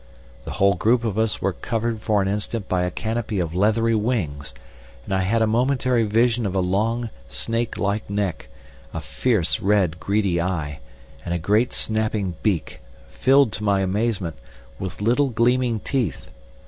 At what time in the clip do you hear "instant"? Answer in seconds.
2.27-2.67